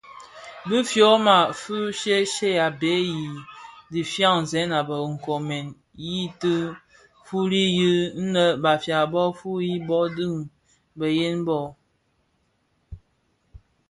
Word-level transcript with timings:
Bi 0.67 0.77
fyoma 0.89 1.35
fi 1.59 1.75
shye 1.99 2.17
shye 2.33 2.51
a 2.65 2.67
bhee 2.79 3.01
i 3.23 3.25
dhifyanzèn 3.91 4.69
a 4.79 4.81
be 4.87 4.95
nkoomèn 5.13 5.65
i 6.13 6.15
ti 6.41 6.53
fuli 7.25 7.63
yi 7.77 7.91
nnë 8.21 8.45
Bafia 8.63 9.01
bō 9.13 9.23
fuyi, 9.39 9.71
bo 9.87 9.97
dhi 10.15 10.27
beyen 10.99 11.37
ooo? 11.59 11.69